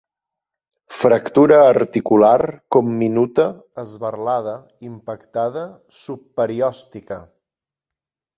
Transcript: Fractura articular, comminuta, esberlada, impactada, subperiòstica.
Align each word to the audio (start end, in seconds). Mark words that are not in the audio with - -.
Fractura 0.99 1.59
articular, 1.73 2.39
comminuta, 2.77 3.45
esberlada, 3.83 4.57
impactada, 4.93 5.67
subperiòstica. 6.01 7.21